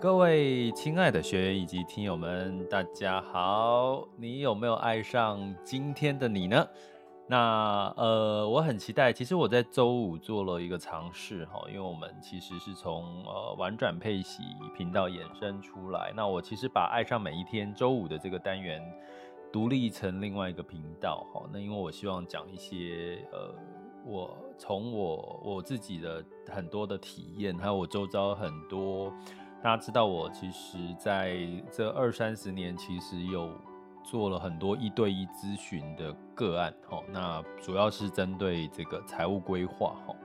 [0.00, 4.06] 各位亲爱的学员以及听友们，大家好！
[4.16, 6.64] 你有没有爱上今天的你呢？
[7.26, 9.12] 那呃，我很期待。
[9.12, 14.44] 其实我在周五做了一个尝试哈，因为我们其实是从呃玩转配息
[14.76, 16.12] 频道衍生出来。
[16.14, 18.80] 那我其实把爱上每一天周五的这个单元
[19.52, 21.42] 独立成另外一个频道哈。
[21.52, 23.52] 那因为我希望讲一些呃，
[24.06, 29.12] 我从我我自己的很多的体验，还有我周遭很多
[29.62, 31.36] 大家知道我其实在
[31.70, 33.50] 这二三十年其实有。
[34.04, 40.16] 做了很多一对一咨询的个案，吼，那主要是针对这个财务规划，吼，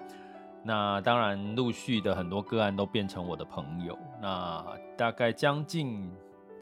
[0.63, 4.65] 那当然陆续的很多个案都变成我的朋友，那
[4.95, 6.09] 大概将近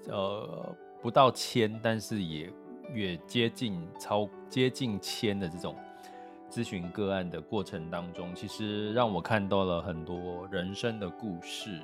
[0.07, 2.51] 呃不到千，但是也
[2.91, 5.75] 越接近超接近千的这种
[6.49, 11.81] 咨询个案的过程当中，其实让我看到了很多人生的故事，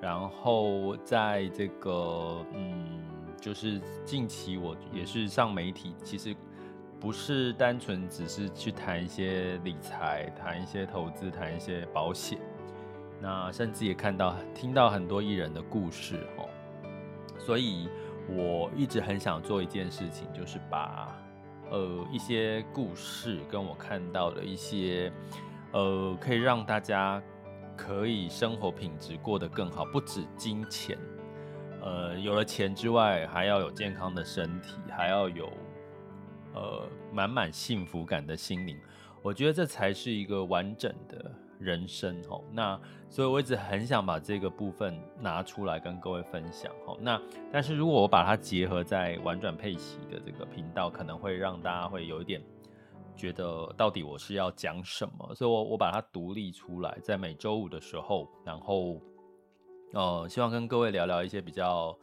[0.00, 3.04] 然后在这个嗯。
[3.40, 6.34] 就是近期我也是上媒体，其实
[6.98, 12.36] 不是单纯只是去谈一些理财、谈一些投资、谈一些保险，
[13.22, 16.48] 那甚至也看到、听到很多艺人的故事哦。
[17.38, 17.88] 所以
[18.28, 21.16] 我一直很想做一件事情，就是把
[21.70, 25.12] 呃一些故事跟我看到的一些
[25.70, 27.22] 呃可以让大家
[27.78, 30.98] 可以生活品质过得更好，不止金钱。
[31.80, 35.48] 呃，有了钱之外，还要有健康的身体，还要有
[36.54, 38.76] 呃满满幸福感的心灵。
[39.22, 42.42] 我觉得这才是一个完整的人生哦。
[42.52, 46.98] 那所以我一直很想把这个部分拿出来跟各位分享哦。
[47.00, 47.20] 那
[47.52, 52.42] 但是如果我把它结合在玩转配息的这个频道，可能会让大家会有一点
[53.18, 55.34] 觉得到底我是要讲什么。
[55.34, 58.98] 所以我我把它独立出来，在每周五的时候，然后。
[59.94, 61.98] 呃，希望跟各位聊聊一些比较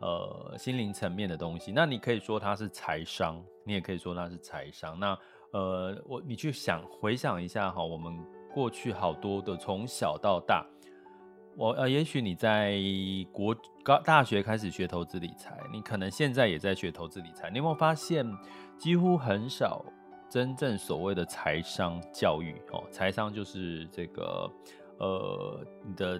[0.00, 1.72] 呃心灵层面的东西。
[1.72, 5.00] 那你可以说它是财商，你也可以说它是财商。
[5.00, 5.18] 那
[5.54, 8.14] 呃，我你去想回想一下哈，我们
[8.52, 10.62] 过去好多的从小到大，
[11.56, 12.78] 我呃，也许你在
[13.32, 17.48] 国高大学开始学投资理财，你可能现在也在学投资理财。
[17.48, 18.30] 你有没有发现，
[18.76, 19.82] 几乎很少
[20.32, 22.56] 真正所谓的财商教育？
[22.72, 24.50] 哦，财商就是这个
[24.98, 26.18] 呃你的。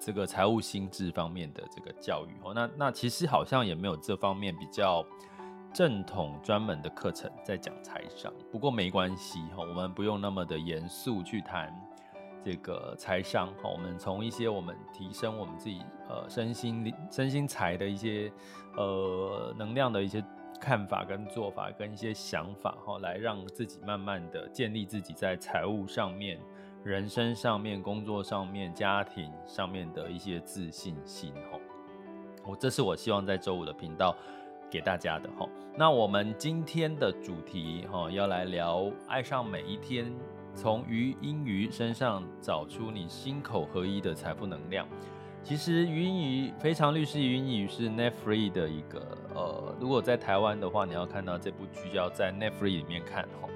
[0.00, 5.04] 这个财务心智方面的这个教育哦，那那其实好像也没有这方面比较
[5.70, 8.32] 正统专门的课程在讲财商。
[8.50, 11.74] 不过没关系哈，我们不用那么的严肃去谈
[12.42, 13.68] 这个财商哈。
[13.68, 18.32] 我们从一些我们提升我们自己呃身心身心财的一些
[18.76, 20.24] 呃能量的一些
[20.60, 26.38] 看法跟做法跟一些想法哈，来让自己慢慢的建立自己在财务上面。
[26.84, 31.60] 人生上面、工作上面、家庭上面的一些自信心吼，
[32.44, 34.14] 我这是我希望在周五的频道
[34.70, 35.50] 给大家的吼。
[35.76, 40.14] 那我们今天的主题哈，要来聊爱上每一天，
[40.54, 44.86] 从禹英禑身上找出你心口合一的财富能量。
[45.42, 53.48] 其实禹英禑非常律师禹英禑是 Net Free 的一个呃，如果在台湾的话，你要看到这部剧要在 Netflix 里面看吼。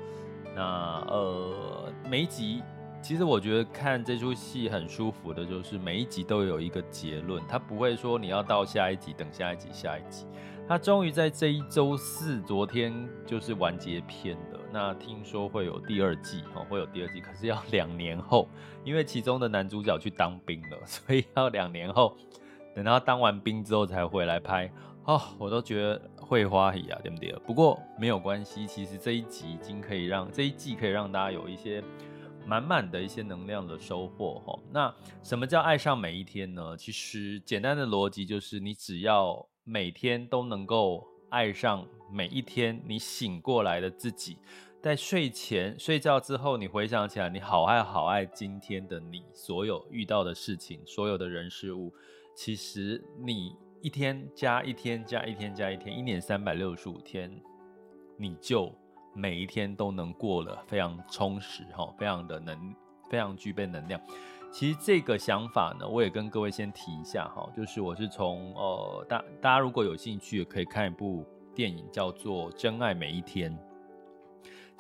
[0.55, 2.63] 那呃，每一集。
[3.03, 10.27] 其实我觉得看这出戏很舒服的，就是每一集都有一个结论，他不会说你要到下一集等下一集下一集。
[10.69, 14.61] 他终于在这一周四，昨天就是完结篇的。
[14.71, 18.47] 那听说会有第二季哦，会有第二季，可是要两年后，
[18.85, 22.15] 因为其中的男主角去当兵了，所以要两年后，
[22.75, 24.71] 等他当完兵之后才回来拍。
[25.05, 27.33] 哦，我都觉得会花喜啊，对不对？
[27.47, 31.83] 不过没有关系，其实这一集已经可以让这一季可以让大家有一些。
[32.47, 36.75] 满满的一些能量的收获哈，那什么叫爱上每一天呢？
[36.77, 44.39] 其实简单的逻辑就是，你只要每天都能够爱上每一天，你醒过来的自己，
[44.81, 51.93] 在睡前睡觉之后，你回想起来，你好爱好爱今天的你，所有遇到的事情，所有的人事物，
[52.35, 57.31] 其实你一天加一天加一天加一天，一年三百六十五天，
[58.17, 58.73] 你就。
[59.13, 62.73] 每一天都能过了非常充实哈，非常的能，
[63.11, 64.01] 非常具备能量。
[64.53, 73.53] 其实这个想法呢，我也跟各位先提一下哈，就是我是从呃大大家如果有兴趣，可以看一部电影叫做《真爱每一天》。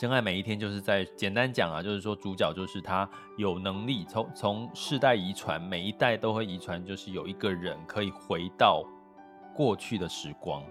[0.00, 3.06] 真爱每一天就是在简单讲啊，就是说主角就是他
[3.36, 8.82] 有能力从从世代遗传，每一代都会遗传，就是有一个人可以回到
[9.54, 10.64] 过去的时光。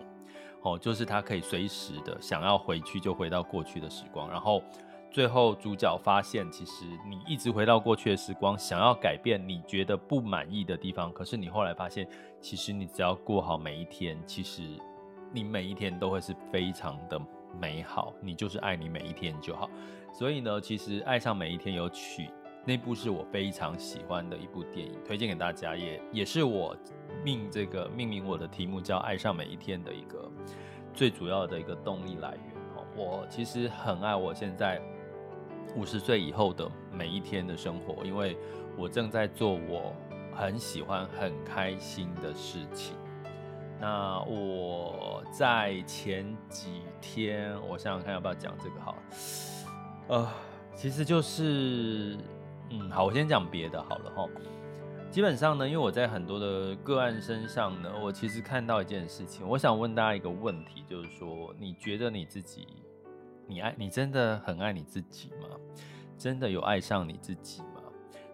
[0.64, 4.64] 哦，就是他可以随时的想要回去就回到过去的时光，然后
[5.12, 12.08] 最后主角发现，其实你一直回到过去的时光，想要改变你觉得不满意的地方，可是你后来发现，
[12.42, 14.64] 其实你只要过好每一天，其实
[15.32, 17.22] 你每一天都会是非常的
[17.60, 19.70] 美好，你就是爱你每一天就好。
[20.12, 22.30] 所以呢，其实爱上每一天有曲。
[22.66, 26.76] 那部是我非常喜欢的一部电影，推荐给大家，也也是我
[27.24, 30.30] 命这个命名我的题目叫《爱上每一天》的一个
[30.94, 32.44] 最主要的一个动力来源。
[32.96, 34.80] 我其实很爱我现在
[35.76, 38.38] 五十岁以后的每一天的生活，因为
[38.78, 39.96] 我正在做我
[40.36, 42.96] 很喜欢、很开心的事情。
[43.80, 48.96] 那我在前几天，我想想看要不要讲这个好，
[50.08, 50.28] 呃，
[50.76, 52.18] 其实就是。
[52.72, 54.30] 嗯，好，我先讲别的好了哈。
[55.10, 62.68] 基本上呢，因为我在很多的个案身上呢，我其实看到一件事情，我想问大家一个问题，就是说，你觉得你自己，
[63.48, 65.48] 你爱你真的很爱你自己吗？
[66.16, 67.64] 真的有爱上你自己？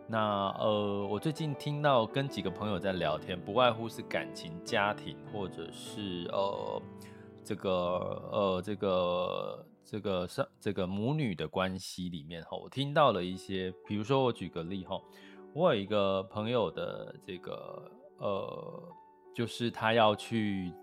[0.07, 6.81] 那呃，我最近听到跟几个朋友在聊天，不外乎是感情、家庭，或者是呃
[7.43, 7.71] 这个
[8.31, 9.65] 呃这个。
[9.87, 14.99] 这个上这个母女的关系里面哈，我听到了一些，比如说我举个例哈，
[15.53, 18.83] 我有一个朋友的这个呃，
[19.31, 20.73] 就是他要去，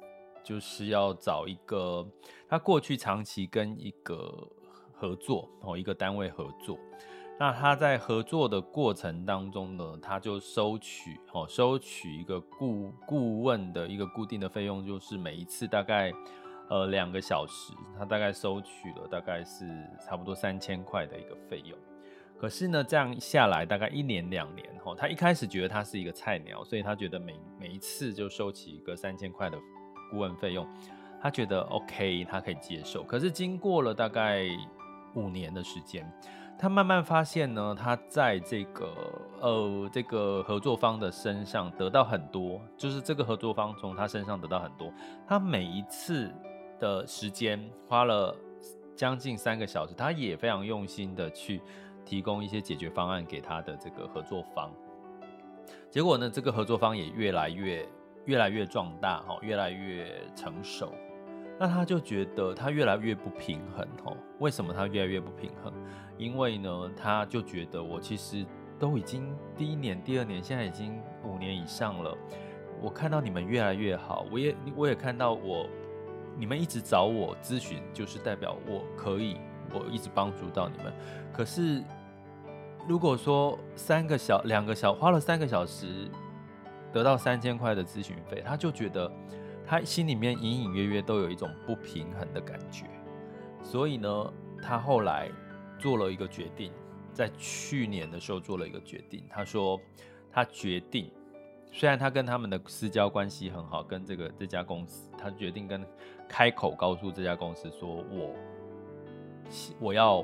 [0.44, 2.06] 就是要找一个，
[2.48, 4.48] 他过去长期跟一个
[4.92, 6.78] 合作哦，一个单位合作，
[7.38, 16.12] 那他在合作的过程当中呢，他就收取哦，收取一个顾顾问的一个固定的费用，就是每一次大概。
[16.68, 19.66] 呃，两个小时，他大概收取了大概是
[20.00, 21.78] 差不多三千块的一个费用。
[22.38, 29.58] 可是呢，这样下来大概一年两年后，他一开始觉得他是一个菜鸟，所以他觉得每每一次就收起一个三千块的
[30.10, 30.66] 顾问费用，
[31.20, 33.02] 他觉得 OK，他可以接受。
[33.02, 34.42] 可是经过了大概
[35.14, 36.10] 五年的时间，
[36.62, 38.94] 他慢慢发现呢，他在这个
[39.40, 44.92] 呃这个合作方的身上得到很多，就是这个合作方从他身上得到很多，
[45.26, 46.32] 他每一次。
[46.78, 48.36] 的时间花了
[48.96, 51.60] 将近三个小时，他也非常用心的去
[52.04, 54.68] 提供一些解决方案给他的这个合作方。
[55.88, 57.86] 结果呢，这个合作方也越来越
[58.24, 60.92] 越来越壮大，哈，越来越成熟。
[61.58, 64.16] 那他就觉得他越来越不平衡，哦。
[64.38, 65.72] 为什么他越来越不平衡？
[66.18, 68.44] 因为呢，他就觉得我其实
[68.78, 72.16] 都已经第一年、第二年，现在已经五年以上了。
[72.80, 75.68] 我看到你们越来越好，我也我也看到我。
[76.34, 79.36] 你们一直找我咨询，就是代表我可以，
[79.70, 80.90] 我一直帮助到你们。
[81.30, 81.84] 可是，
[82.88, 86.08] 如果说三个小两个小花了三个小时，
[86.90, 89.12] 得到三千块的咨询费，他就觉得
[89.72, 92.84] 他心里面隐隐约约都有一种不平衡的感觉。
[93.62, 94.32] 所以呢，
[94.62, 95.30] 他后来
[95.78, 96.70] 做了一个决定，
[97.14, 99.24] 在去年的时候做了一个决定。
[99.30, 99.80] 他说，
[100.30, 101.10] 他决定。
[101.72, 105.82] 虽然他跟他们的私交关系很好，跟这个这家公司，他决定跟
[106.28, 108.34] 开口告诉这家公司说，我
[109.80, 110.22] 我要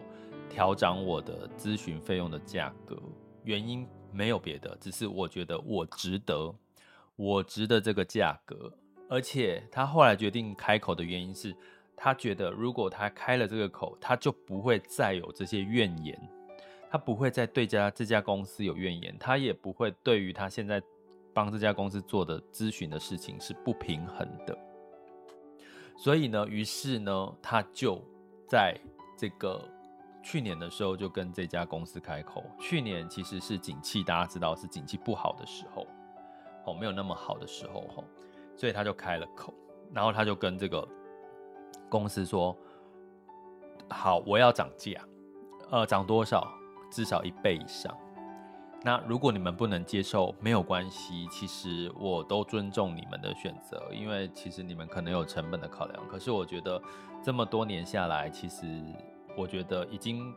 [0.51, 3.01] 调整我的咨询费用的价格，
[3.45, 6.55] 原因没有别的，只是我觉得我值得，
[7.17, 8.71] 我值得这个价格。
[9.09, 11.55] 而且他后来决定开口的原因是，
[11.97, 16.19] 他觉得如果他开了这个口，他就不会再有这些怨言，
[16.91, 20.83] 他不会再对家这家公司有怨言，他也不会对于他现在。
[21.35, 24.59] 帮这家公司做的咨询的事情是不平衡的，
[25.97, 28.03] 所以呢，于是呢，他就
[28.49, 28.77] 在
[29.17, 29.65] 这个
[30.21, 32.43] 去年的时候就跟这家公司开口。
[32.59, 35.87] 去年其实是景气，大家知道是景气不好的时候，
[36.65, 38.05] 哦，没有那么好的时候，吼，
[38.59, 39.55] 所以他就开了口，
[39.95, 40.87] 然后他就跟这个
[41.89, 42.55] 公司说
[43.89, 45.01] ：“好，我要涨价，
[45.71, 46.47] 呃，涨多少？
[46.91, 47.97] 至少一倍以上。”
[48.83, 56.09] 那如果你们不能接受，没有关系，其实我都尊重你们的选择，因为其实你们可能有成本的考量。
[56.09, 56.81] 可是我觉得
[57.23, 58.67] 这么多年下来，其实
[59.37, 60.33] 我觉得已经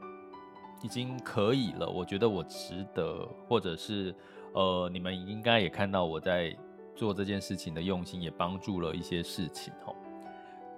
[0.82, 1.88] 已经可以了。
[1.88, 4.14] 我觉得我值得，或者是
[4.54, 6.56] 呃，你们应该也看到我在
[6.96, 9.96] 做这件事情的用心，也帮助了一些事情哦。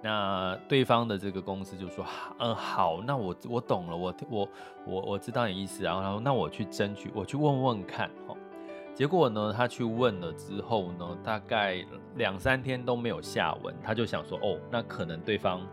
[0.02, 2.04] 那对方的这个公司就说
[2.38, 4.48] ：“嗯，好，那我我懂了，我我
[4.86, 5.82] 我我知道你意思。
[5.82, 8.10] 然后他说，那我去争取，我去问问看。
[8.28, 8.36] 哈，
[8.94, 11.82] 结果呢，他去问了之后呢，大概
[12.16, 13.74] 两三天都没有下文。
[13.82, 15.66] 他就想说，哦，那可能对方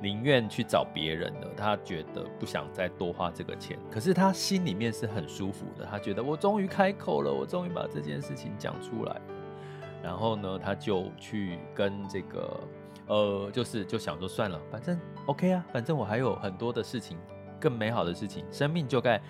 [0.00, 3.76] 宁愿去找别人了，他觉得不想再多花这个钱。
[3.90, 9.20] 可是他心里面是很舒服的，他觉得我终于开口了，我终于把这件事情讲出来。
[10.04, 12.60] 然后呢，他就去跟这个。
[13.06, 17.18] 呃，就是就想说算了，反正 OK 啊，反正我还有很多的事情
[17.60, 19.20] 更美好的事情，生命就该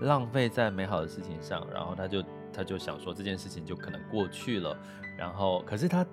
[0.00, 1.64] 浪费在美好的事情上。
[1.72, 4.76] 然后他就他就想说这件事情就可能过去了。
[5.16, 6.04] 然后可是他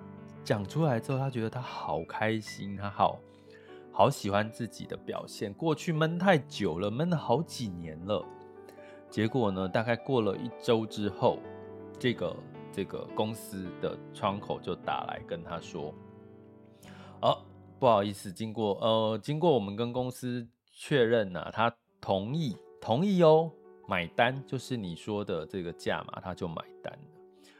[0.44, 3.18] 讲出来之后，他觉得他好开心，他好
[3.90, 5.52] 好喜欢自己的表现。
[5.52, 8.24] 过去闷太久了，闷了好几年了。
[9.08, 11.40] 结果呢，大概过了一周之后，
[11.98, 12.36] 这个
[12.72, 15.94] 这个公司的窗口就打来跟他说。
[17.22, 17.38] 哦，
[17.78, 23.50] 不好意思，经过呃，经过我们跟公司确认呢、啊，他同意同意哦，
[23.86, 27.52] 买单就是你说的这个价码，他就买单了。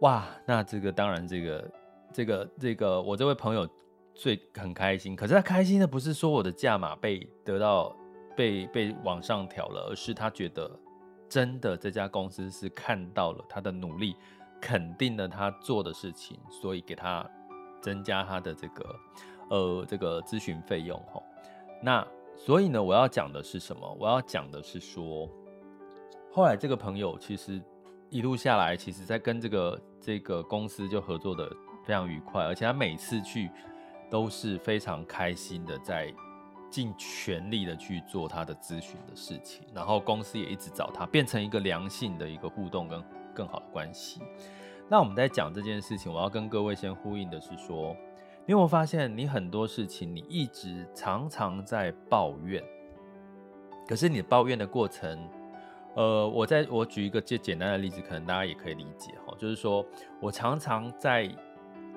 [0.00, 1.70] 哇，那这个当然，这个
[2.12, 3.68] 这个这个，我这位朋友
[4.14, 5.16] 最很开心。
[5.16, 7.96] 可是他开心的不是说我的价码被得到
[8.36, 10.70] 被被往上调了，而是他觉得
[11.28, 14.16] 真的这家公司是看到了他的努力，
[14.60, 17.28] 肯定了他做的事情，所以给他。
[17.80, 18.96] 增加他的这个，
[19.50, 21.22] 呃，这个咨询费用吼。
[21.80, 22.04] 那
[22.36, 23.96] 所以呢，我要讲的是什么？
[24.00, 25.30] 我要讲的是说，
[26.32, 27.62] 后来这个朋友其实
[28.10, 31.48] 一路下来，其实在跟这个这个公司就合作的
[31.84, 33.48] 非常愉快，而且他每次去
[34.10, 36.12] 都是非常开心的，在
[36.70, 39.66] 尽全力的去做他的咨询的事情。
[39.74, 43.02] 然后公司也一直找他，变成一个良性的一个互动跟
[43.34, 44.20] 更好的关系。
[44.88, 47.94] 那我们在讲这件事情，我要跟各位先呼应的是说，
[48.46, 52.62] 你有没有发现，你很多事情你一直常常在抱怨，
[53.86, 55.28] 可是你抱怨的过程，
[55.94, 59.84] 呃，我在我举一个最简单的例子，可能大家也可以理解哈，就是说
[60.20, 61.30] 我常常在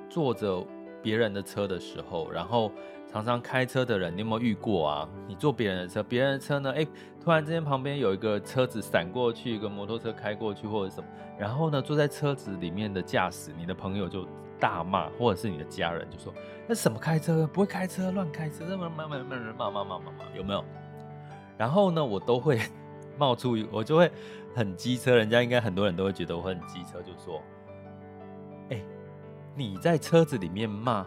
[0.09, 0.65] 坐着
[1.01, 2.71] 别人的车的时候，然后。
[3.11, 5.09] 常常开车的人，你有没有遇过啊？
[5.27, 6.71] 你坐别人的车，别人的车呢？
[6.71, 6.87] 哎，
[7.21, 14.25] 突然之间旁边有一个车子闪过去，一个摩托车开过去，或者什么，然后呢，坐在车子里面的驾驶，你的朋友就
[14.57, 16.33] 大骂，或者是你的家人就说
[16.65, 17.45] ：“那什么开车？
[17.47, 20.63] 不会开车，乱开车，骂骂骂骂骂骂骂骂骂，有没有？”
[21.59, 22.61] 然后呢，我都会
[23.17, 24.09] 冒出，我就会
[24.55, 27.41] 很机车，人家应该很多人都会觉得我很机车，就说
[28.71, 28.81] ：“哎，
[29.53, 31.05] 你在车子里面骂。”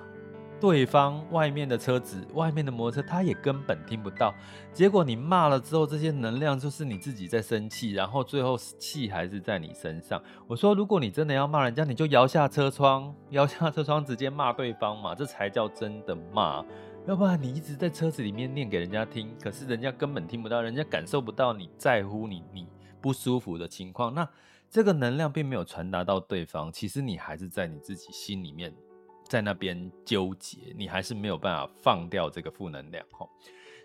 [0.61, 4.35] 对方外面的车子，外面的摩托车，他也根本听不到。
[4.73, 10.23] 结果你骂了之后，这些能量就是你自己在生气，然后最后气还是在你身上。
[10.47, 16.65] 我说，如果你真的要骂人家，你就摇下车窗， 摇下车窗直接骂对方嘛，这才叫真的骂。
[17.07, 22.67] 要不然你一直在车子里面念给人家听，可是人家根本听不到，人家感受不到你在乎你，你
[23.03, 24.27] 不舒服的情况，那
[24.71, 28.75] 这个能量并没有传达到对方，其实你还是在你自己心里面。
[29.25, 33.29] 在那边纠结，你还是没有办法放掉这个负能量吼。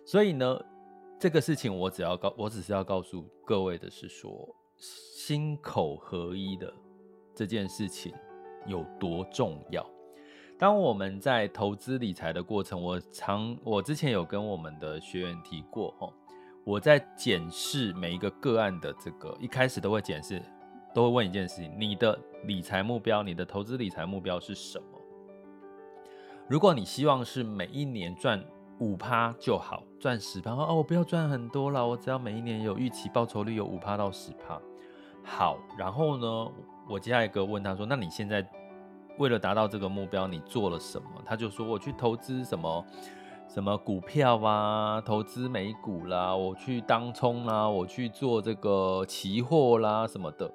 [0.06, 0.60] 所以呢，
[1.20, 6.74] 这个事情我只要告，我只是要告诉各位的是说，心口合一的
[7.34, 8.14] 这件事情
[8.66, 9.86] 有多重要。
[10.58, 16.14] 当我们在投资理财的过程，我常我之前有跟我们的学员提过吼，
[16.66, 20.42] 我在检视每一个个案的这个，一开始都会检视，
[20.94, 24.89] 都会问一件事情：你的理财目标，你的投资理财目标是什么？
[26.50, 28.44] 如果你希望是每一年赚
[28.80, 34.60] 五趴就好，赚十趴哦，我不要赚很多了，我只要每一年有预期报酬率有五趴到十趴。
[35.24, 36.52] 好，然后呢，
[36.90, 38.44] 我接下一个问他说，那你现在
[39.20, 41.22] 为了达到这个目标，你做了什么？
[41.24, 42.84] 他就说我去投资什么
[43.48, 50.52] 什么股票啊，投资美股啦，我去当冲啦，我去做这个期货啦什么的。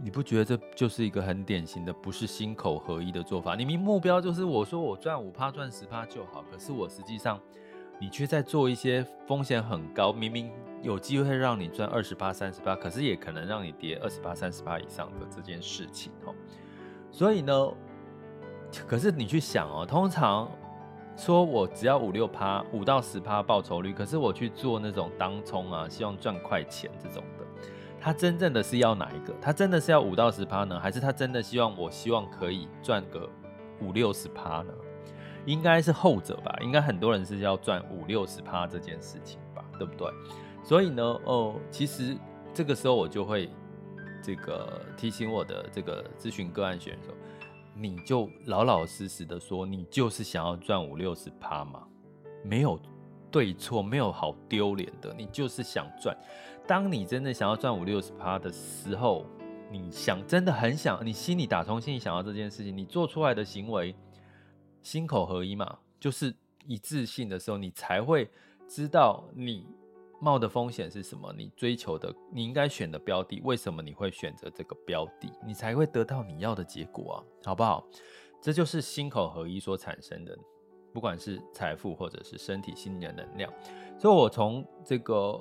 [0.00, 3.56] 你不觉得这就是一个很典型的不是心口合一的做法？
[3.56, 7.40] 你明目标就是我说我赚五趴赚十趴就好，可是我实际上
[8.00, 10.52] 你却在做一些风险很高，明明
[10.82, 16.32] 有机会让你赚二十趴三十趴，可是也可能让你跌二十趴三十趴以上的这件事情哦。
[17.10, 17.68] 所以呢，
[18.86, 20.48] 可是你去想哦，通常
[21.16, 27.24] 说我只要五六趴五到十趴报酬率，可是我去做那种当冲啊，希望赚快钱这种。
[28.08, 29.34] 他真正的是要哪一个？
[29.38, 33.28] 他真的是要五到十趴呢，还是他真的希望我希望可以赚个
[33.82, 34.72] 五六十趴呢？
[35.44, 36.56] 应该是后者吧。
[36.62, 40.10] 应该很多人是要赚五六十趴这件事情吧，对不对？
[40.64, 42.16] 所以呢，哦，其实
[42.54, 43.50] 这个时候我就会
[44.22, 47.12] 这个提醒我的这个咨询个案选手，
[47.74, 51.82] 你就老老实实的说，你就是想要赚五六十趴嘛，
[52.42, 52.80] 没有
[53.30, 56.16] 对错，没有好丢脸的，你就是想赚。
[56.68, 59.24] 当你真的想要赚五六十趴的时候，
[59.72, 63.96] 你想真的很想，你心里打从心里想要这件事情，你做出来的行为
[64.82, 66.34] 心口合一嘛，就是
[66.66, 68.28] 一致性的时候，你才会
[68.68, 69.66] 知道你
[70.20, 77.82] 冒的风险是什么，你追求的你应该选的标的，为什么你会选择这个标的，你才会得到你要的结果啊，好不好？
[78.42, 80.38] 这就是心口合一所产生的。
[80.90, 83.52] 不管是财富或者是身体、心理的能量。
[83.98, 85.38] 所以我从这个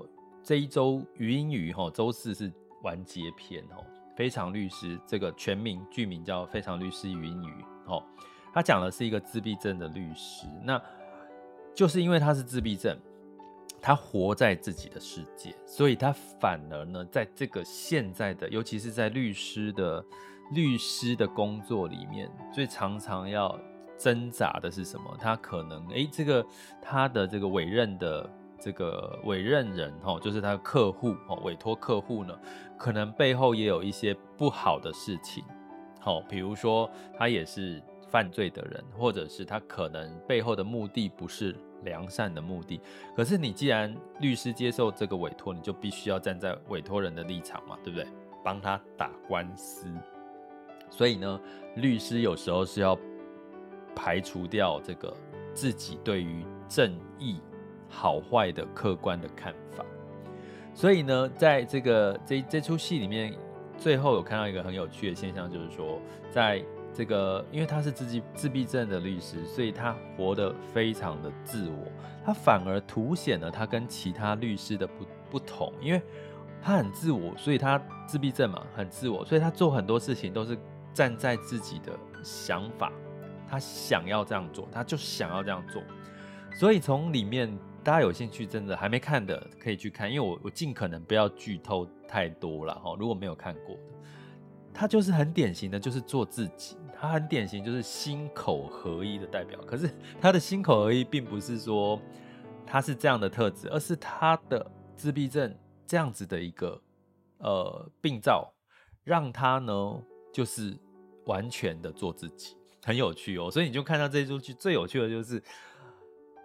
[0.48, 2.50] 这一周语音语哈，周四是
[2.82, 3.84] 完结篇哦，
[4.16, 7.52] 非常律师这个全名剧名叫《非常律师语音语》
[7.94, 8.02] 哦，
[8.54, 10.82] 他讲的是一个自闭症的律师，那
[11.76, 12.98] 就是因为他是自闭症。
[13.82, 20.04] 他活在自己的世界，所以他反而呢，在这个现在的，尤其是在律师的
[20.54, 23.58] 律师的工作里面，最常常要
[23.98, 25.16] 挣扎的是什么？
[25.20, 26.46] 他可能诶、这个
[26.82, 32.38] 他的这个委任的这个委任人哦，就是他的客户哦，委托客户呢，
[32.78, 35.44] 可能背后也有一些不好的事情，
[36.00, 41.56] 好，比如说他也是犯罪的人，或者是他可能背后的目的不是。
[41.84, 42.82] 良善的目的，
[43.16, 48.06] 可是你既然律师接受这个委托，你就必须要站在委托人的立场嘛，对不对？
[48.44, 49.88] 帮他打官司。
[50.90, 51.40] 所以呢，
[51.76, 52.98] 律师有时候是要
[53.96, 55.16] 排除掉这个
[55.54, 57.40] 自己对于正义
[57.90, 59.86] 好坏的客观的看法。
[60.74, 63.34] 所以呢，在这个这这出戏里面，
[63.78, 66.00] 最后有看到一个很有趣的现象，就是说
[66.32, 66.64] 在。
[66.94, 71.86] 这个，因为他是自己自闭症的律师，所以他活得非常的自我，
[72.26, 76.02] 他反而凸显了他跟其他律师的不不同，因为
[76.60, 80.58] 他很自我，所以他自闭症嘛，很自我，所以他做很多事情都是
[80.92, 81.92] 站在自己的
[82.24, 82.92] 想法，
[83.48, 85.84] 他想要这样做，他就想要这样做，
[86.56, 87.56] 所以从里面
[87.88, 93.82] 大家有兴趣，真的还没看的可以去看，因为我我尽可能不要剧透太多了哈，如果没有看过的，
[94.74, 96.76] 他就是很典型的，就是做自己。
[96.94, 99.58] 他很典型，就是心口合一的代表。
[99.62, 99.90] 可是
[100.20, 101.98] 他的心口合一，并不是说
[102.66, 106.82] 他是这样的特质，而是他的自闭症这样子的一个
[107.38, 108.54] 呃病灶，
[109.06, 110.04] 让他呢
[110.34, 110.78] 就是
[111.28, 113.50] 完全的做自己，很有趣哦。
[113.50, 115.42] 所以你就看到这一出剧，最有趣的就是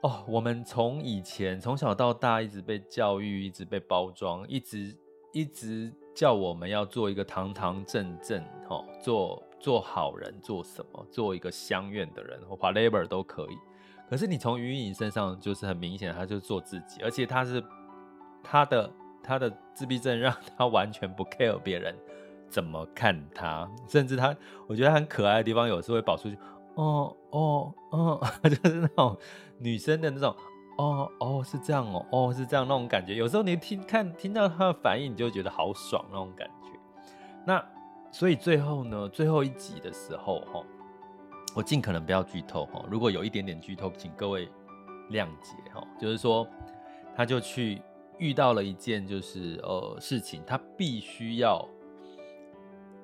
[0.02, 4.96] 哦，我们从以前从小到大一直被教育，一直被包装，一直
[5.32, 9.42] 一直叫我们要做一个堂堂正正，哦，做。
[9.62, 11.06] 做好人，做什么？
[11.08, 13.56] 做一个相愿的人，或 whatever 都可以。
[14.10, 17.62] 可是你从于颖身上就是很明显，他就做自己，而且他是
[18.42, 21.96] 他的他的自闭症让他完全不 care 别人
[22.48, 26.36] 怎么看他，甚至他我觉得他很可爱的地方，有时候会跑出去，
[26.74, 29.16] 哦哦哦， 就是那种
[29.58, 30.34] 女生的那种，
[30.78, 33.14] 哦哦是这样哦，哦是这样那种感觉。
[33.14, 36.70] 有时候你听看听到他的反应，你就觉得好爽那种感觉。
[37.46, 37.64] 那。
[38.14, 40.62] 所以最后呢，最后一集的时候，哈，
[41.54, 42.84] 我尽可能不要剧透，哈。
[42.90, 44.46] 如果有一点点剧透，请各位
[45.08, 45.82] 谅解，哈。
[45.98, 46.46] 就是说，
[47.16, 47.80] 他就去
[48.18, 51.66] 遇到了一件就是呃事情，他必须要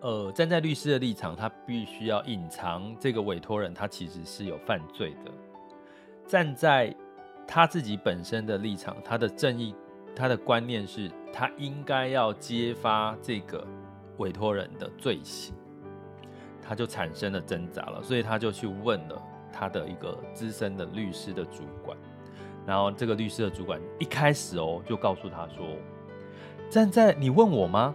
[0.01, 5.31] 呃站在律师的立场，他必须要隐藏这个委托人他其实是有犯罪的。
[6.27, 6.95] 站在
[7.47, 9.75] 他自己本身的立场，他的正义，
[10.15, 13.67] 他的观念是他应该要揭发这个。
[14.19, 15.55] 委托人的罪行，
[16.61, 21.97] 他就产生了挣扎了，所以他就去问了他的一个资深的律师的主管，
[22.67, 25.65] 然后这个律师的主管一开始哦就告诉他说
[26.69, 27.95] ：“站在你问我吗？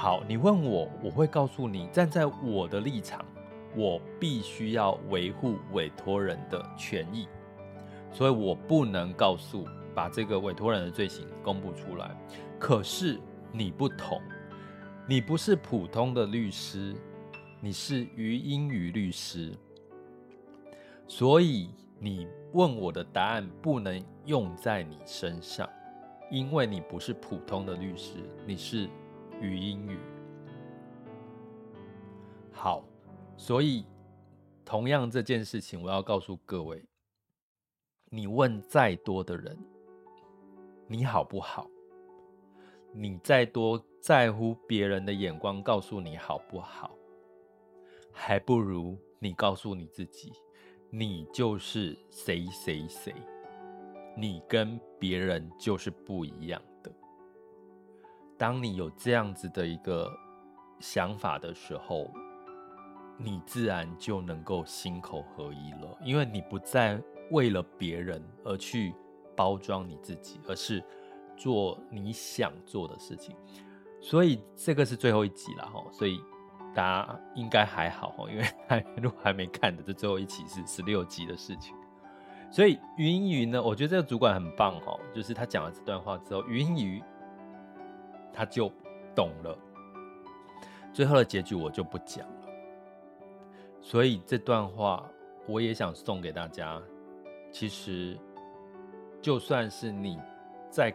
[0.00, 3.24] 好，你问我，我会告诉你，站在我的立场，
[3.74, 7.26] 我必须要维护委托人的权益，
[8.12, 12.16] 所以我不能告诉把这个委托人的罪行公布出来。
[12.60, 13.18] 可是
[13.50, 14.22] 你不同。”
[15.04, 16.94] 你不是普通的律师，
[17.60, 19.52] 你是语音语律师，
[21.08, 25.68] 所以你问我的答案不能用在你身上，
[26.30, 28.88] 因为你不是普通的律师，你是
[29.40, 29.98] 语音语。
[32.52, 32.84] 好，
[33.36, 33.84] 所以
[34.64, 36.84] 同样这件事情，我要告诉各位，
[38.10, 39.56] 你问再多的人，
[40.86, 41.70] 你好不好？
[42.92, 46.96] 你再多在乎别人的眼光，告诉你好不好，
[48.12, 50.32] 还不如你告诉你自己，
[50.90, 53.14] 你就是谁谁谁，
[54.16, 56.60] 你跟别人就是不一样。
[58.38, 60.10] 当你有这样子的一个
[60.80, 62.10] 想法的时候，
[63.18, 66.98] 你自然就能够心口合一了，因为你不再
[67.32, 68.94] 为了别人而去
[69.36, 70.82] 包装你自己，而是。
[71.40, 73.32] 做你想做的事情，
[74.00, 76.20] 所以这个是最后一集了哈，所以
[76.74, 81.76] 大家应该还好哈，因为还如果还没看的，这最后一期是十六集的事情。
[82.50, 87.00] 所以云云呢，我觉得这个主管很棒哈，就是他讲了这段话之后，云云
[88.32, 88.70] 他就
[89.14, 89.56] 懂了。
[90.92, 92.48] 最后的结局我就不讲了，
[93.80, 95.08] 所以这段话
[95.46, 96.82] 我也想送给大家，
[97.52, 98.18] 其实
[99.20, 100.18] 就算是你
[100.68, 100.94] 在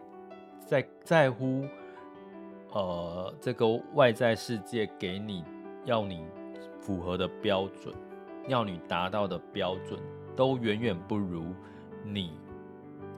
[0.66, 1.66] 在在乎，
[2.72, 5.42] 呃，这个外在世界给你
[5.84, 6.24] 要你
[6.78, 7.94] 符合的标准，
[8.46, 9.98] 要你达到的标准，
[10.36, 11.46] 都远远不如
[12.04, 12.32] 你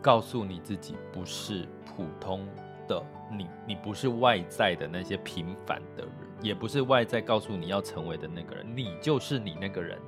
[0.00, 2.46] 告诉你自己不是普通
[2.86, 9.98] 的你，你不是外在的那些平凡的人，也不是外在告诉你要成为的那个人，你就是你那个人，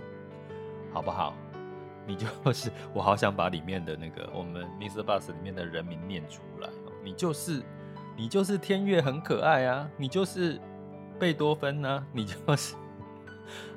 [0.92, 1.34] 好不好？
[2.06, 6.70] 你就是，我好想把里面的那个我们 MixerBox 里面的人名念出来。
[7.04, 7.62] 你就是，
[8.16, 10.58] 你就是天月很可爱啊，你就是
[11.18, 12.74] 贝多芬呢、你就是。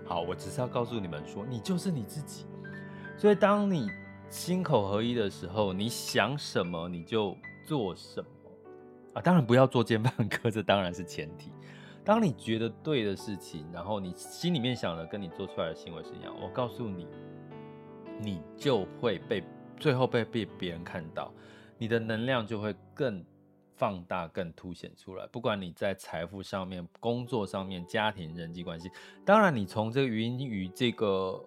[0.05, 2.45] 好，我只是要告诉你们说，你就是你自己。
[3.17, 3.89] 所以当你
[4.29, 8.27] 心口合一的时候，你想什么你就做什么。
[9.13, 11.51] 啊，当然不要做奸犯科，这当然是前提。
[12.03, 17.07] 当你觉得对的事情，然后你心里面想的跟你做出来的行为是一样，我告诉你，
[18.19, 19.43] 你就会被
[19.77, 21.33] 最后被被别人看到，
[21.77, 23.23] 你的能量就会更
[23.75, 25.27] 放大、更凸显出来。
[25.27, 28.89] 不管你在财富上面、工作上面、家庭、人际关系，
[29.25, 31.45] 当然你从这个语音与这个。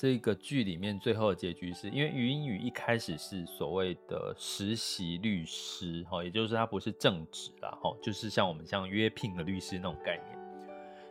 [0.00, 10.38] 这个剧里面最后的结局是因为禹英禑一开始是所谓的实习律师，哈，也就是他不是正职啦，哈，就是像我们像约聘的律师那种概念。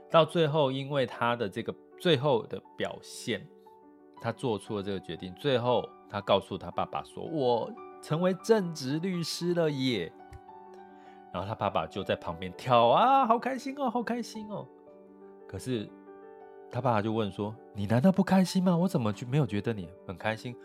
[0.10, 3.48] 到最后，因为他的这个最后的表现，
[4.20, 5.32] 他做出了这个决定。
[5.36, 7.72] 最后，他告诉他爸爸说：“我
[8.02, 10.12] 成为正职律师了耶！”
[11.32, 14.68] 然后他爸爸就在旁边跳啊，好开心哦，好开心哦。
[15.48, 15.88] 可是。
[16.72, 18.78] 他爸爸就问说：“你难道不开心吗？
[18.78, 20.56] 我怎么就没有觉得你很开心？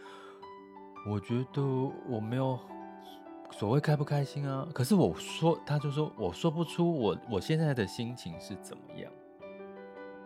[1.08, 1.62] 我觉得
[2.06, 2.58] 我没有
[3.50, 4.68] 所谓开不开心啊。
[4.74, 9.10] 可是我说，他就说我说不出我我现在的心情是怎么样。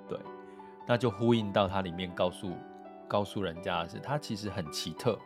[0.08, 0.18] 对，
[0.84, 2.50] 那就呼应到他里面告诉
[3.06, 5.16] 告诉人家的是，他其实很奇特，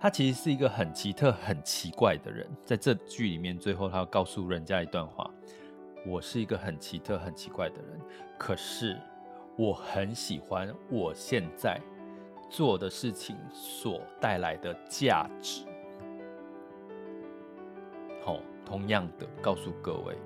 [0.00, 2.44] 他其实是一个很奇特、很奇怪的人。
[2.64, 5.30] 在这剧里面，最后他要告诉人家一段话：
[6.04, 8.00] 我是一个很奇特、很奇怪的人，
[8.36, 8.96] 可是。”
[9.58, 11.80] 我很喜欢我现在
[12.48, 15.64] 做的事情所带来的价值。
[18.22, 20.16] 好，同样的告诉各位，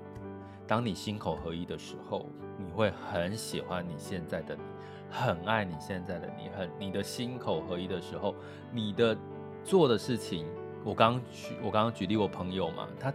[0.67, 2.27] 当你心口合一的时候，
[2.59, 4.61] 你会很喜欢你现在的你，
[5.09, 8.35] 很爱你现在的你，很你的心口合一的时候，
[8.71, 9.17] 你的
[9.63, 10.45] 做的事情，
[10.85, 13.11] 我刚举我刚刚举例我朋友嘛，他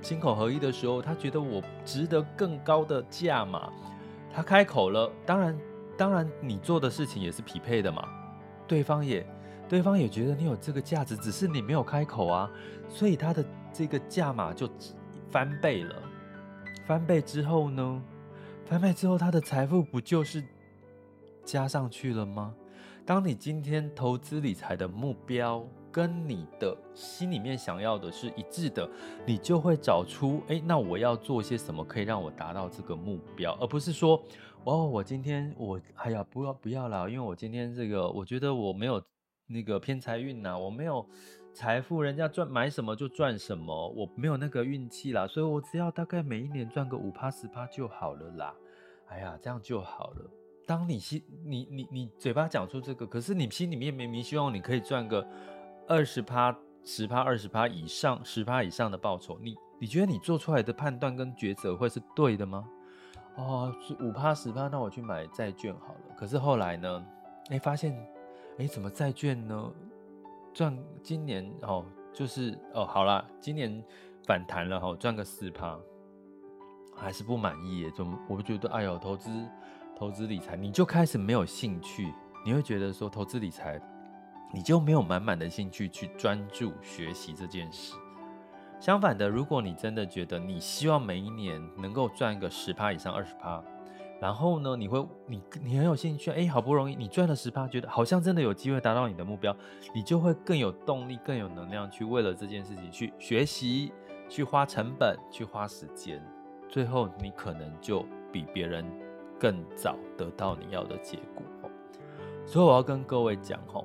[0.00, 3.70] 心口合一的时候，他觉得我值得更高的价码。
[4.32, 5.58] 他开口了，当然，
[5.96, 8.06] 当然，你做的事情也是匹配的嘛。
[8.66, 9.26] 对方也，
[9.68, 12.50] 对方也觉得你有这个价值，只是你没有开口啊。
[12.88, 14.68] 所以他的这个价码就
[15.30, 15.94] 翻倍了。
[16.86, 18.02] 翻倍之后呢？
[18.66, 20.44] 翻倍之后，他的财富不就是
[21.44, 22.54] 加上去了吗？
[23.04, 28.88] 当你今天投资理财的目标，跟你的心里面想要的是一致的，
[29.26, 34.22] 你就会找出，哎，那我要做些什么可以让我达到这个目标，而不是说，
[34.64, 39.02] 哦，我今天我，哎呀，不要不要啦，因为我今天这个，我觉得我没有
[39.46, 41.06] 那个偏财运呐，我没有
[41.52, 48.54] 财富，人家赚买什么就赚什么，我没有那个运气啦，所以我只要大概每一年赚个五趴十趴就好了啦，
[49.06, 50.30] 哎呀，这样就好了。
[50.66, 55.26] 当你心你你你嘴巴讲出这个，可是你心里面明明希望你可以赚个。
[55.88, 62.68] 二十趴、十趴、二十趴以上、十趴以上的报酬，你你觉得你做出来的判断跟抉择会是对的吗？
[63.36, 66.00] 哦，是五趴、十趴，那我去买债券好了。
[66.14, 67.06] 可是后来呢？
[67.48, 67.96] 哎，发现，
[68.58, 69.72] 哎，怎么债券呢？
[70.52, 73.82] 赚今年哦，就是哦，好啦，今年
[74.26, 75.78] 反弹了哈，赚个四趴，
[76.94, 77.90] 还是不满意耶？
[77.92, 78.18] 怎么？
[78.28, 79.30] 我觉得，哎呦，投资、
[79.96, 82.12] 投资理财，你就开始没有兴趣，
[82.44, 83.80] 你会觉得说投资理财。
[84.52, 87.94] 你就没有满满的兴趣去专注学习这件事。
[88.80, 93.60] 相反的，如果你真的觉得你希望每一年能够赚个十趴以上二十趴，
[94.20, 99.54] 然后呢，你会你你很有兴趣，哎，好不容易你赚了十趴，觉得好像真的有机会达到你的目标，
[99.92, 103.92] 你就会更有动力、更有能量去为了这件事情去学习、
[104.28, 106.24] 去花成本、去花时间，
[106.68, 108.84] 最后你可能就比别人
[109.40, 111.42] 更早得到你要的结果。
[112.46, 113.84] 所以我要跟各位讲吼。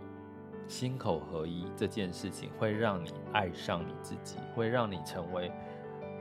[0.73, 5.51] 心口合一这件事情会让你爱上你自己，会让你成为，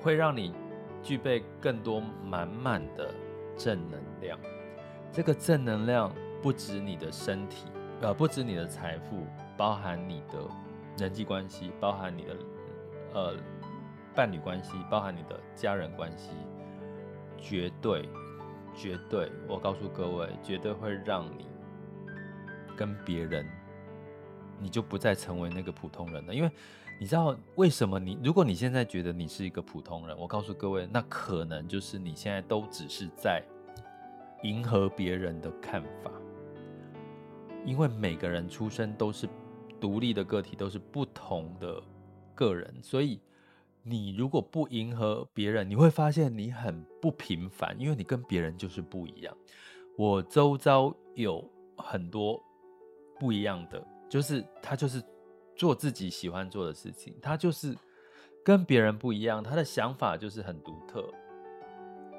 [0.03, 0.55] 会让你
[1.03, 3.15] 具备更多满满的
[3.57, 4.39] 正能量。
[5.11, 6.13] 这个正能量
[6.43, 7.65] 不止你的身体，
[8.03, 10.47] 呃，不止你的财富，包含你的
[10.99, 12.37] 人际关系，包含你的
[13.15, 13.35] 呃
[14.15, 16.33] 伴侣关系，包含你的家人关系，
[17.39, 18.07] 绝对
[18.75, 21.47] 绝对，我告诉各位，绝对会让你
[22.77, 23.47] 跟别人。
[24.63, 26.35] 你就不再成为那个普通人了。
[26.35, 26.51] 因为
[27.01, 28.19] 你知道为什么你？
[28.23, 33.43] 如果你现在觉得你是一个普通人，我告诉各位，那可能就是你现在都只是在
[34.43, 36.11] 迎合别人的看法。
[37.65, 39.29] 因为每个人出生都是
[39.81, 41.83] 独立的个体，都是不同的
[42.35, 43.21] 个人，所以
[43.85, 49.37] 你如果不迎合别人，你会发现你很不平凡，因为你跟别人就是不一样。
[49.97, 52.43] 我周遭有很多
[53.21, 55.03] 不一样的，就是他就是
[55.57, 57.75] 做自己喜欢做的事情，他就是
[58.45, 61.09] 跟别人不一样，他的想法就是很独特。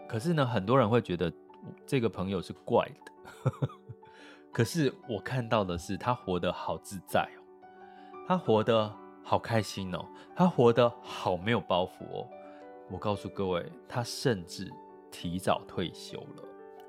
[0.10, 1.32] 可是呢，很多人会觉得
[1.86, 3.52] 这个朋友是怪的，
[4.52, 7.46] 可是我看到的是他活得好自在哦，
[8.28, 8.92] 他活得。
[9.26, 12.28] 好开心哦，他活得好没有包袱哦。
[12.92, 14.70] 我告诉各位，他甚至
[15.10, 16.44] 提早退休了，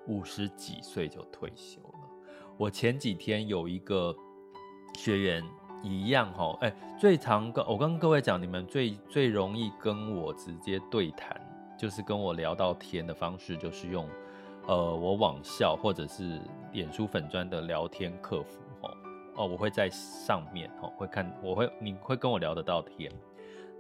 [0.09, 2.11] 五十几岁就退休了。
[2.57, 4.13] 我前几天有一个
[4.95, 5.45] 学员
[5.83, 11.41] 一样哈，哎，最常跟我跟各位讲，你们最最容易跟我直接对谈，
[11.79, 14.09] 就是跟我聊到天的方式，就是用
[14.67, 16.41] 呃我网校或者是
[16.73, 18.59] 脸书粉专的聊天客服。
[19.37, 23.11] 哦，我会在上面哦，会看，我会，你会跟我聊得到天。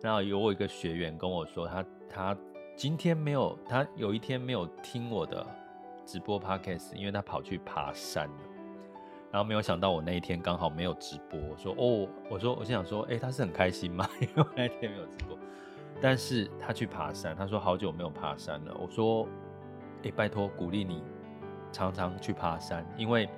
[0.02, 2.36] 那有我一个学员跟我说，他他
[2.74, 5.46] 今天没有，他有一天没有听我的
[6.04, 8.34] 直播 podcast，因为他跑去爬山了。
[9.34, 14.08] 然后没有想到我那一天刚好没有直播，我说哦，我说我心想说，哎、他是很开心吗？
[14.22, 15.36] 因为我那天没有直播，
[16.00, 18.72] 但是他去爬山，他说好久没有爬山了。
[18.78, 19.26] 我说，
[20.04, 21.02] 哎、拜托鼓励你
[21.72, 23.28] 常常去爬山，因为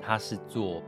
[0.00, 0.82] 他是做。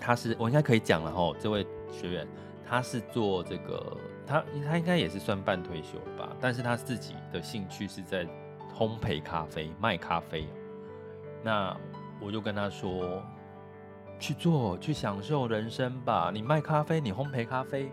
[0.00, 2.28] 他是我应该可以讲了哈，这位学员
[2.64, 8.24] 他是做这个，他他应该也是算半退休吧，但是他自己的兴趣是在
[8.72, 10.46] 烘焙咖啡，卖咖啡。
[11.42, 11.76] 那
[12.20, 13.20] 我就跟他说，
[14.22, 16.30] 去做，去享受人生吧。
[16.32, 17.90] 你卖咖啡，你烘焙咖啡，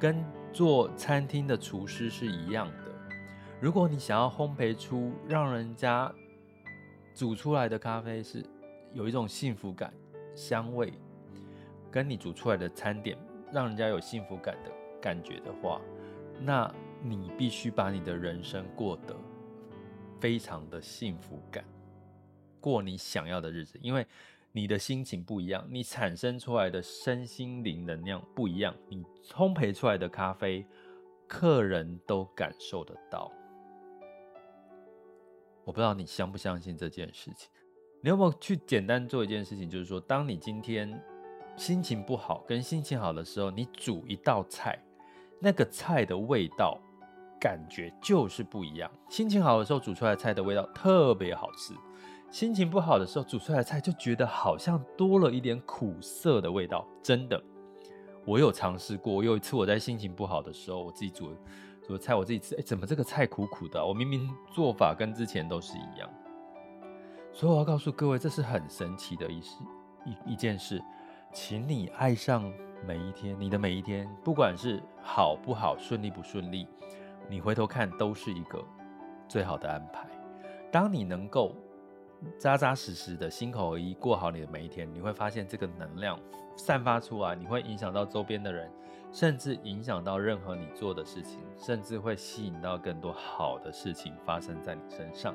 [0.00, 0.20] 跟
[0.52, 2.92] 做餐厅的厨师是一样的。
[3.60, 6.12] 如果你想要烘焙出让人家
[7.14, 8.44] 煮出来的咖啡是
[8.92, 9.94] 有一种幸福感、
[10.34, 10.92] 香味。
[11.88, 13.18] 跟你煮出来的餐点
[13.52, 15.80] 让人家有幸福感的感觉的话，
[16.40, 19.16] 那你必须把你的人生过得
[20.20, 21.64] 非常的幸福感，
[22.60, 24.06] 过你想要的日子，因为
[24.52, 30.66] 你的心情不一样，你产生出来的身心灵能量不一样，你烘焙出来的咖啡，
[31.26, 33.30] 客人都感受得到。
[35.64, 37.48] 我不知道你相不相信这件事情，
[38.02, 41.00] 你有没有去简单做一件事情，就是说，当你今天。
[41.56, 44.82] 心情不好跟心情好的时候，你煮一道菜，
[45.38, 46.80] 那个菜的味道
[47.38, 48.90] 感觉就是不一样。
[49.10, 51.74] 心情好的时候煮出来的菜的味道特别好吃，
[52.30, 56.86] 心情不好的时候煮出来的菜就觉得好像多了一点苦涩的味道。
[57.02, 57.42] 真的，
[58.24, 59.24] 我有尝试过。
[59.24, 61.34] 有一次我在心情不好的时候，我自己煮
[61.82, 63.84] 煮的菜，我自己吃，哎，怎么这个菜苦苦的？
[63.84, 66.08] 我明明做法跟之前都是一样。
[67.32, 69.56] 所以我要告诉各位，这是很神奇的一事
[70.06, 70.80] 一一件事。
[71.32, 72.52] 请你爱上
[72.86, 76.66] 每一天，你的每一天，不管是好不好、顺利不顺利，
[77.28, 78.64] 你回头看都是一个
[79.28, 80.08] 最好的安排。
[80.72, 81.54] 当你能够
[82.38, 86.18] 扎扎实实的心口合一过好你的每一天，你会发现这个能量
[86.56, 88.70] 散发出来，你会影响到周边的人，
[89.12, 95.34] 甚至影响到任何你做的事情，甚至会吸引到更多好的事情发生在你身上，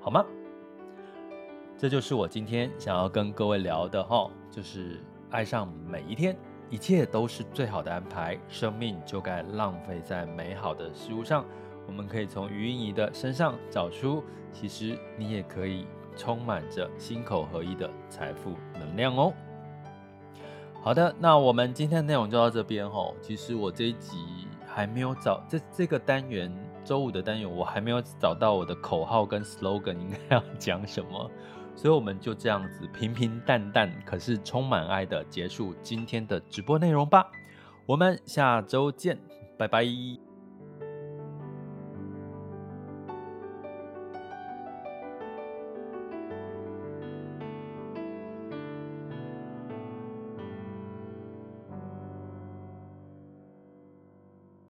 [0.00, 0.24] 好吗？
[1.76, 5.00] 这就是我今天想要跟各位聊的哈，就是。
[5.28, 6.36] 爱上每一天，
[6.70, 8.38] 一切都是最好的安排。
[8.48, 11.44] 生命就该浪费在美好的事物上。
[11.84, 15.84] 我们可以从余英仪的身上找出，其实你也可以
[16.16, 19.32] 充满着心口合一的财富能量哦。
[20.82, 23.12] 好的，那我们今天的内容就到这边哈。
[23.20, 24.16] 其实我这一集
[24.66, 26.52] 还没有找这这个单元
[26.84, 31.30] 周五的单元，我还没有找到我的口号跟 slogan 应该要讲什么。
[31.74, 37.26] 所以我们就这样子平平淡淡，可是充满爱的结束今天的直播内容吧。
[37.84, 39.18] 我们下周见，
[39.58, 40.25] 拜拜。